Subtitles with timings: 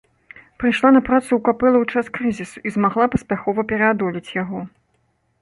[0.61, 4.59] Прыйшла на працу ў капэлу ў час крызісу і змагла паспяхова пераадолець яго.